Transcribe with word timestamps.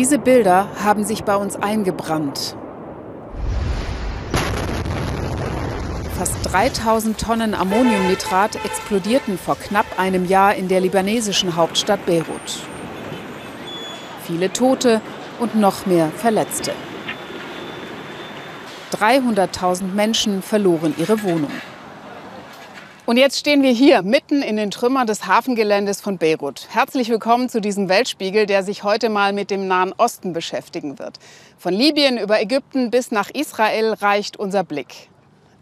Diese 0.00 0.18
Bilder 0.18 0.66
haben 0.82 1.04
sich 1.04 1.24
bei 1.24 1.36
uns 1.36 1.56
eingebrannt. 1.56 2.56
Fast 6.16 6.36
3000 6.50 7.20
Tonnen 7.20 7.54
Ammoniumnitrat 7.54 8.56
explodierten 8.64 9.36
vor 9.36 9.56
knapp 9.56 9.84
einem 9.98 10.24
Jahr 10.24 10.54
in 10.54 10.68
der 10.68 10.80
libanesischen 10.80 11.54
Hauptstadt 11.54 12.06
Beirut. 12.06 12.40
Viele 14.26 14.50
Tote 14.50 15.02
und 15.38 15.56
noch 15.56 15.84
mehr 15.84 16.10
Verletzte. 16.16 16.72
300.000 18.94 19.92
Menschen 19.92 20.40
verloren 20.40 20.94
ihre 20.96 21.22
Wohnung. 21.22 21.52
Und 23.10 23.16
jetzt 23.16 23.40
stehen 23.40 23.64
wir 23.64 23.72
hier 23.72 24.02
mitten 24.02 24.40
in 24.40 24.56
den 24.56 24.70
Trümmern 24.70 25.04
des 25.04 25.26
Hafengeländes 25.26 26.00
von 26.00 26.16
Beirut. 26.16 26.68
Herzlich 26.70 27.08
willkommen 27.08 27.48
zu 27.48 27.60
diesem 27.60 27.88
Weltspiegel, 27.88 28.46
der 28.46 28.62
sich 28.62 28.84
heute 28.84 29.08
mal 29.08 29.32
mit 29.32 29.50
dem 29.50 29.66
Nahen 29.66 29.92
Osten 29.96 30.32
beschäftigen 30.32 31.00
wird. 31.00 31.18
Von 31.58 31.74
Libyen 31.74 32.18
über 32.18 32.40
Ägypten 32.40 32.92
bis 32.92 33.10
nach 33.10 33.28
Israel 33.28 33.94
reicht 33.94 34.36
unser 34.36 34.62
Blick. 34.62 35.08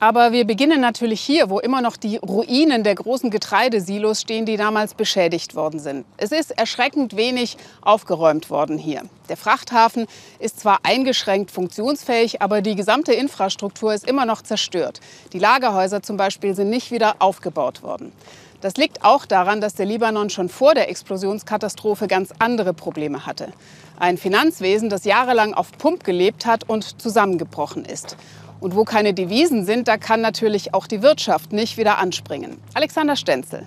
Aber 0.00 0.30
wir 0.30 0.46
beginnen 0.46 0.80
natürlich 0.80 1.20
hier, 1.20 1.50
wo 1.50 1.58
immer 1.58 1.82
noch 1.82 1.96
die 1.96 2.18
Ruinen 2.18 2.84
der 2.84 2.94
großen 2.94 3.30
Getreidesilos 3.30 4.20
stehen, 4.20 4.46
die 4.46 4.56
damals 4.56 4.94
beschädigt 4.94 5.56
worden 5.56 5.80
sind. 5.80 6.06
Es 6.18 6.30
ist 6.30 6.52
erschreckend 6.52 7.16
wenig 7.16 7.56
aufgeräumt 7.82 8.48
worden 8.48 8.78
hier. 8.78 9.02
Der 9.28 9.36
Frachthafen 9.36 10.06
ist 10.38 10.60
zwar 10.60 10.78
eingeschränkt 10.84 11.50
funktionsfähig, 11.50 12.40
aber 12.40 12.62
die 12.62 12.76
gesamte 12.76 13.12
Infrastruktur 13.12 13.92
ist 13.92 14.08
immer 14.08 14.24
noch 14.24 14.42
zerstört. 14.42 15.00
Die 15.32 15.40
Lagerhäuser 15.40 16.00
zum 16.00 16.16
Beispiel 16.16 16.54
sind 16.54 16.70
nicht 16.70 16.92
wieder 16.92 17.16
aufgebaut 17.18 17.82
worden. 17.82 18.12
Das 18.60 18.76
liegt 18.76 19.04
auch 19.04 19.26
daran, 19.26 19.60
dass 19.60 19.74
der 19.74 19.86
Libanon 19.86 20.30
schon 20.30 20.48
vor 20.48 20.74
der 20.74 20.88
Explosionskatastrophe 20.90 22.06
ganz 22.06 22.30
andere 22.38 22.72
Probleme 22.72 23.26
hatte. 23.26 23.52
Ein 23.98 24.16
Finanzwesen, 24.16 24.90
das 24.90 25.04
jahrelang 25.04 25.54
auf 25.54 25.72
Pump 25.72 26.04
gelebt 26.04 26.46
hat 26.46 26.68
und 26.68 27.00
zusammengebrochen 27.00 27.84
ist. 27.84 28.16
Und 28.60 28.74
wo 28.74 28.84
keine 28.84 29.14
Devisen 29.14 29.64
sind, 29.64 29.88
da 29.88 29.96
kann 29.96 30.20
natürlich 30.20 30.74
auch 30.74 30.86
die 30.86 31.02
Wirtschaft 31.02 31.52
nicht 31.52 31.76
wieder 31.76 31.98
anspringen. 31.98 32.58
Alexander 32.74 33.16
Stenzel. 33.16 33.66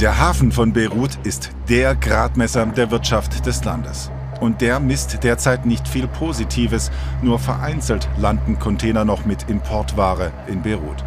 Der 0.00 0.18
Hafen 0.18 0.50
von 0.50 0.72
Beirut 0.72 1.18
ist 1.24 1.50
der 1.68 1.94
Gradmesser 1.94 2.64
der 2.64 2.90
Wirtschaft 2.90 3.44
des 3.44 3.62
Landes. 3.64 4.10
Und 4.40 4.62
der 4.62 4.80
misst 4.80 5.22
derzeit 5.22 5.66
nicht 5.66 5.86
viel 5.86 6.08
Positives, 6.08 6.90
nur 7.20 7.38
vereinzelt 7.38 8.08
landen 8.16 8.58
Container 8.58 9.04
noch 9.04 9.26
mit 9.26 9.50
Importware 9.50 10.32
in 10.46 10.62
Beirut. 10.62 11.04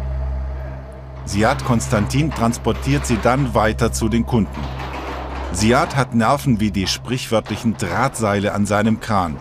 Siad 1.24 1.64
Konstantin 1.64 2.30
transportiert 2.30 3.04
sie 3.06 3.18
dann 3.20 3.52
weiter 3.54 3.90
zu 3.90 4.08
den 4.08 4.26
Kunden. 4.26 4.60
Siad 5.50 5.96
hat 5.96 6.14
Nerven 6.14 6.60
wie 6.60 6.70
die 6.70 6.86
sprichwörtlichen 6.86 7.76
Drahtseile 7.76 8.52
an 8.52 8.66
seinem 8.66 9.00
Kran. 9.00 9.36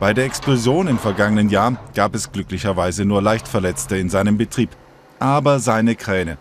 Bei 0.00 0.14
der 0.14 0.26
Explosion 0.26 0.86
im 0.86 0.96
vergangenen 0.96 1.48
Jahr 1.48 1.76
gab 1.94 2.14
es 2.14 2.30
glücklicherweise 2.30 3.04
nur 3.04 3.20
Leichtverletzte 3.20 3.96
in 3.96 4.08
seinem 4.08 4.38
Betrieb. 4.38 4.70
Aber 5.18 5.58
seine 5.58 5.96
Kräne, 5.96 6.38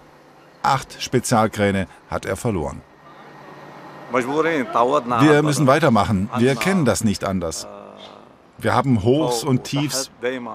acht 0.62 1.02
Spezialkräne, 1.02 1.88
hat 2.08 2.26
er 2.26 2.36
verloren. 2.36 2.84
Wir 4.12 5.42
müssen 5.42 5.66
weitermachen. 5.66 6.30
Wir 6.38 6.56
kennen 6.56 6.86
das 6.86 7.04
nicht 7.04 7.24
anders. 7.24 7.68
Wir 8.60 8.76
haben 8.76 9.04
Hochs 9.04 9.44
und 9.44 9.64
Tiefs, 9.64 10.12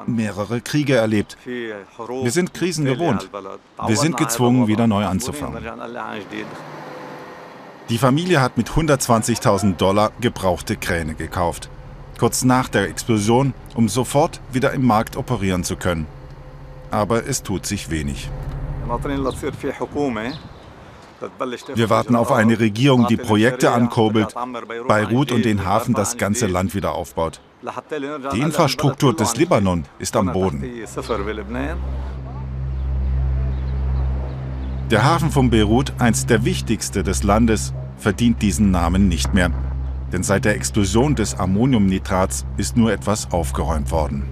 mehrere 0.06 0.60
Kriege 0.60 0.94
erlebt. 0.94 1.36
Wir 1.44 2.30
sind 2.30 2.54
Krisen 2.54 2.84
gewohnt. 2.84 3.28
Wir 3.84 3.96
sind 3.96 4.16
gezwungen, 4.16 4.68
wieder 4.68 4.86
neu 4.86 5.04
anzufangen. 5.06 5.64
Die 7.88 7.98
Familie 7.98 8.40
hat 8.40 8.56
mit 8.56 8.70
120.000 8.70 9.76
Dollar 9.76 10.12
gebrauchte 10.20 10.76
Kräne 10.76 11.14
gekauft 11.14 11.68
kurz 12.22 12.44
nach 12.44 12.68
der 12.68 12.88
Explosion, 12.88 13.52
um 13.74 13.88
sofort 13.88 14.40
wieder 14.52 14.72
im 14.74 14.86
Markt 14.86 15.16
operieren 15.16 15.64
zu 15.64 15.74
können. 15.74 16.06
Aber 16.92 17.26
es 17.26 17.42
tut 17.42 17.66
sich 17.66 17.90
wenig. 17.90 18.30
Wir 21.74 21.90
warten 21.90 22.14
auf 22.14 22.30
eine 22.30 22.60
Regierung, 22.60 23.08
die 23.08 23.16
Projekte 23.16 23.72
ankurbelt, 23.72 24.36
Beirut 24.86 25.32
und 25.32 25.44
den 25.44 25.66
Hafen 25.66 25.94
das 25.94 26.16
ganze 26.16 26.46
Land 26.46 26.76
wieder 26.76 26.92
aufbaut. 26.92 27.40
Die 28.32 28.40
Infrastruktur 28.40 29.16
des 29.16 29.34
Libanon 29.34 29.82
ist 29.98 30.14
am 30.14 30.32
Boden. 30.32 30.62
Der 34.92 35.04
Hafen 35.04 35.30
von 35.32 35.50
Beirut, 35.50 35.92
einst 35.98 36.30
der 36.30 36.44
wichtigste 36.44 37.02
des 37.02 37.24
Landes, 37.24 37.74
verdient 37.96 38.40
diesen 38.42 38.70
Namen 38.70 39.08
nicht 39.08 39.34
mehr 39.34 39.50
denn 40.12 40.22
seit 40.22 40.44
der 40.44 40.54
Explosion 40.54 41.14
des 41.14 41.38
Ammoniumnitrats 41.38 42.44
ist 42.56 42.76
nur 42.76 42.92
etwas 42.92 43.32
aufgeräumt 43.32 43.90
worden. 43.90 44.24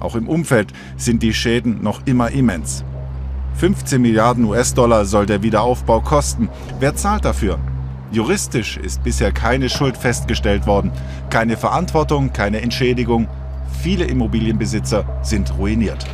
Auch 0.00 0.16
im 0.16 0.28
Umfeld 0.28 0.72
sind 0.96 1.22
die 1.22 1.34
Schäden 1.34 1.82
noch 1.82 2.06
immer 2.06 2.30
immens. 2.30 2.84
15 3.54 4.00
Milliarden 4.00 4.44
US-Dollar 4.44 5.04
soll 5.04 5.26
der 5.26 5.42
Wiederaufbau 5.42 6.00
kosten. 6.00 6.48
Wer 6.78 6.96
zahlt 6.96 7.24
dafür? 7.24 7.58
Juristisch 8.10 8.76
ist 8.76 9.04
bisher 9.04 9.30
keine 9.30 9.68
Schuld 9.68 9.96
festgestellt 9.96 10.66
worden, 10.66 10.90
keine 11.28 11.56
Verantwortung, 11.56 12.32
keine 12.32 12.60
Entschädigung. 12.60 13.28
Viele 13.82 14.04
Immobilienbesitzer 14.04 15.04
sind 15.22 15.56
ruiniert. 15.58 16.06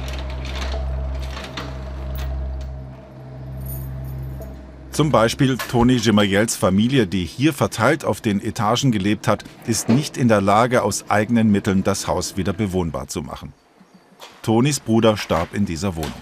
Zum 4.96 5.12
Beispiel 5.12 5.58
Toni 5.58 5.98
Gemayels 5.98 6.56
Familie, 6.56 7.06
die 7.06 7.26
hier 7.26 7.52
verteilt 7.52 8.02
auf 8.06 8.22
den 8.22 8.42
Etagen 8.42 8.92
gelebt 8.92 9.28
hat, 9.28 9.44
ist 9.66 9.90
nicht 9.90 10.16
in 10.16 10.26
der 10.26 10.40
Lage, 10.40 10.82
aus 10.82 11.04
eigenen 11.10 11.52
Mitteln 11.52 11.84
das 11.84 12.06
Haus 12.06 12.38
wieder 12.38 12.54
bewohnbar 12.54 13.06
zu 13.06 13.20
machen. 13.20 13.52
Tonis 14.40 14.80
Bruder 14.80 15.18
starb 15.18 15.52
in 15.52 15.66
dieser 15.66 15.96
Wohnung. 15.96 16.14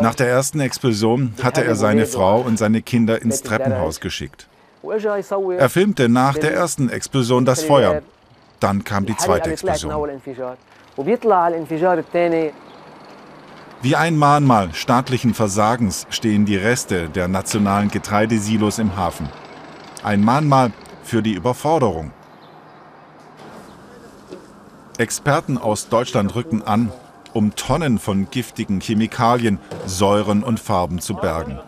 Nach 0.00 0.14
der 0.14 0.28
ersten 0.28 0.60
Explosion 0.60 1.34
hatte 1.42 1.62
er 1.62 1.76
seine 1.76 2.06
Frau 2.06 2.40
und 2.40 2.58
seine 2.58 2.80
Kinder 2.80 3.20
ins 3.20 3.42
Treppenhaus 3.42 4.00
geschickt. 4.00 4.48
Er 4.82 5.68
filmte 5.68 6.08
nach 6.08 6.38
der 6.38 6.54
ersten 6.54 6.88
Explosion 6.88 7.44
das 7.44 7.64
Feuer. 7.64 8.00
Dann 8.60 8.82
kam 8.82 9.04
die 9.04 9.16
zweite 9.18 9.50
Explosion. 9.50 9.92
Wie 13.80 13.94
ein 13.94 14.16
Mahnmal 14.16 14.74
staatlichen 14.74 15.34
Versagens 15.34 16.04
stehen 16.10 16.44
die 16.44 16.56
Reste 16.56 17.08
der 17.08 17.28
nationalen 17.28 17.90
Getreidesilos 17.90 18.80
im 18.80 18.96
Hafen. 18.96 19.28
Ein 20.02 20.24
Mahnmal 20.24 20.72
für 21.04 21.22
die 21.22 21.34
Überforderung. 21.34 22.10
Experten 24.98 25.58
aus 25.58 25.88
Deutschland 25.88 26.34
rücken 26.34 26.62
an, 26.62 26.90
um 27.32 27.54
Tonnen 27.54 28.00
von 28.00 28.28
giftigen 28.32 28.80
Chemikalien, 28.80 29.60
Säuren 29.86 30.42
und 30.42 30.58
Farben 30.58 30.98
zu 31.00 31.14
bergen. 31.14 31.60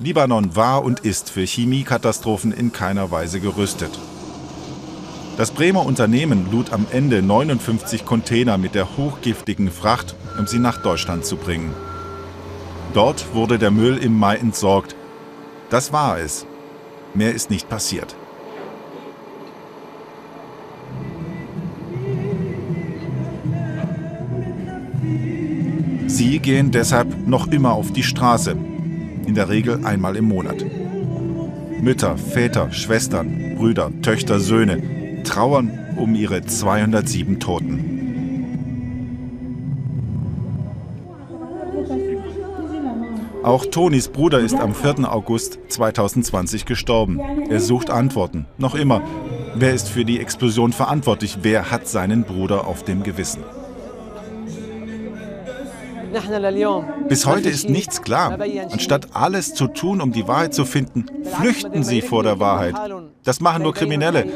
Libanon 0.00 0.56
war 0.56 0.82
und 0.82 1.00
ist 1.00 1.30
für 1.30 1.44
Chemiekatastrophen 1.44 2.50
in 2.50 2.72
keiner 2.72 3.12
Weise 3.12 3.38
gerüstet. 3.38 3.96
Das 5.38 5.50
Bremer 5.50 5.86
Unternehmen 5.86 6.50
lud 6.52 6.72
am 6.72 6.86
Ende 6.92 7.22
59 7.22 8.04
Container 8.04 8.58
mit 8.58 8.74
der 8.74 8.98
hochgiftigen 8.98 9.70
Fracht, 9.70 10.14
um 10.38 10.46
sie 10.46 10.58
nach 10.58 10.82
Deutschland 10.82 11.24
zu 11.24 11.36
bringen. 11.36 11.72
Dort 12.92 13.34
wurde 13.34 13.58
der 13.58 13.70
Müll 13.70 13.96
im 13.96 14.18
Mai 14.18 14.36
entsorgt. 14.36 14.94
Das 15.70 15.90
war 15.90 16.20
es. 16.20 16.46
Mehr 17.14 17.34
ist 17.34 17.48
nicht 17.48 17.68
passiert. 17.70 18.14
Sie 26.08 26.38
gehen 26.40 26.70
deshalb 26.70 27.26
noch 27.26 27.46
immer 27.46 27.72
auf 27.72 27.90
die 27.90 28.02
Straße, 28.02 28.54
in 29.26 29.34
der 29.34 29.48
Regel 29.48 29.86
einmal 29.86 30.16
im 30.16 30.26
Monat. 30.26 30.62
Mütter, 31.80 32.18
Väter, 32.18 32.70
Schwestern, 32.70 33.56
Brüder, 33.56 33.90
Töchter, 34.02 34.38
Söhne, 34.38 35.01
trauern 35.22 35.96
um 35.96 36.14
ihre 36.14 36.44
207 36.44 37.40
Toten. 37.40 38.02
Auch 43.42 43.66
Tonis 43.66 44.08
Bruder 44.08 44.38
ist 44.38 44.54
am 44.54 44.72
4. 44.72 45.12
August 45.12 45.58
2020 45.68 46.64
gestorben. 46.64 47.18
Er 47.50 47.58
sucht 47.58 47.90
Antworten. 47.90 48.46
Noch 48.56 48.76
immer. 48.76 49.02
Wer 49.56 49.74
ist 49.74 49.88
für 49.88 50.04
die 50.04 50.20
Explosion 50.20 50.72
verantwortlich? 50.72 51.38
Wer 51.42 51.70
hat 51.70 51.88
seinen 51.88 52.22
Bruder 52.22 52.68
auf 52.68 52.84
dem 52.84 53.02
Gewissen? 53.02 53.42
Bis 57.08 57.26
heute 57.26 57.48
ist 57.48 57.68
nichts 57.68 58.02
klar. 58.02 58.38
Anstatt 58.70 59.08
alles 59.14 59.54
zu 59.54 59.66
tun, 59.66 60.00
um 60.00 60.12
die 60.12 60.28
Wahrheit 60.28 60.54
zu 60.54 60.64
finden, 60.64 61.06
flüchten 61.24 61.82
sie 61.82 62.00
vor 62.00 62.22
der 62.22 62.38
Wahrheit. 62.38 62.74
Das 63.24 63.40
machen 63.40 63.62
nur 63.62 63.74
Kriminelle. 63.74 64.26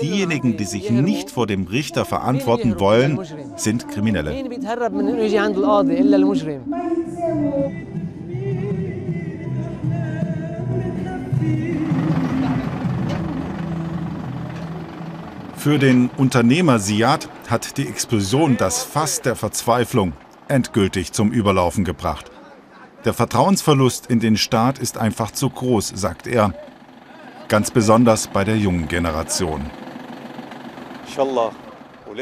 Diejenigen, 0.00 0.56
die 0.56 0.64
sich 0.64 0.90
nicht 0.90 1.30
vor 1.30 1.46
dem 1.46 1.66
Richter 1.66 2.04
verantworten 2.04 2.78
wollen, 2.80 3.18
sind 3.56 3.88
Kriminelle. 3.88 4.34
Für 15.56 15.78
den 15.78 16.10
Unternehmer 16.18 16.78
Siad 16.78 17.28
hat 17.48 17.78
die 17.78 17.88
Explosion 17.88 18.56
das 18.58 18.82
Fass 18.82 19.22
der 19.22 19.34
Verzweiflung 19.34 20.12
endgültig 20.48 21.12
zum 21.12 21.32
Überlaufen 21.32 21.84
gebracht. 21.84 22.30
Der 23.04 23.14
Vertrauensverlust 23.14 24.06
in 24.06 24.20
den 24.20 24.36
Staat 24.36 24.78
ist 24.78 24.98
einfach 24.98 25.30
zu 25.30 25.48
groß, 25.50 25.92
sagt 25.94 26.26
er. 26.26 26.52
Ganz 27.48 27.70
besonders 27.70 28.28
bei 28.28 28.44
der 28.44 28.56
jungen 28.56 28.88
Generation. 28.88 29.70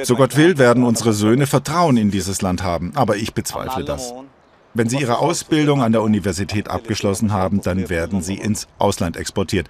So 0.04 0.16
Gott 0.16 0.36
will, 0.36 0.58
werden 0.58 0.84
unsere 0.84 1.12
Söhne 1.12 1.46
Vertrauen 1.46 1.96
in 1.96 2.10
dieses 2.10 2.42
Land 2.42 2.62
haben, 2.62 2.92
aber 2.94 3.16
ich 3.16 3.34
bezweifle 3.34 3.84
das. 3.84 4.14
Wenn 4.74 4.88
sie 4.88 5.00
ihre 5.00 5.18
Ausbildung 5.18 5.82
an 5.82 5.92
der 5.92 6.02
Universität 6.02 6.68
abgeschlossen 6.68 7.32
haben, 7.32 7.60
dann 7.60 7.90
werden 7.90 8.22
sie 8.22 8.36
ins 8.36 8.68
Ausland 8.78 9.16
exportiert. 9.16 9.68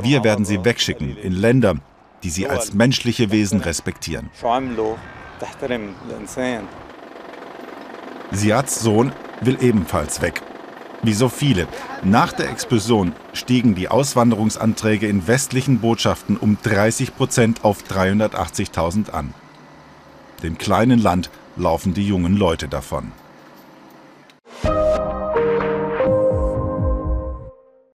Wir 0.00 0.22
werden 0.22 0.44
sie 0.44 0.64
wegschicken 0.64 1.16
in 1.16 1.32
Länder, 1.32 1.76
die 2.22 2.30
sie 2.30 2.46
als 2.46 2.72
menschliche 2.72 3.30
Wesen 3.30 3.60
respektieren. 3.60 4.30
Siads 8.32 8.80
Sohn 8.80 9.12
will 9.40 9.58
ebenfalls 9.60 10.22
weg. 10.22 10.42
Wie 11.06 11.12
so 11.12 11.28
viele. 11.28 11.68
Nach 12.02 12.32
der 12.32 12.50
Explosion 12.50 13.12
stiegen 13.32 13.76
die 13.76 13.88
Auswanderungsanträge 13.88 15.06
in 15.06 15.28
westlichen 15.28 15.78
Botschaften 15.78 16.36
um 16.36 16.58
30 16.60 17.14
Prozent 17.14 17.64
auf 17.64 17.84
380.000 17.84 19.10
an. 19.10 19.32
Dem 20.42 20.58
kleinen 20.58 20.98
Land 20.98 21.30
laufen 21.56 21.94
die 21.94 22.08
jungen 22.08 22.36
Leute 22.36 22.66
davon. 22.66 23.12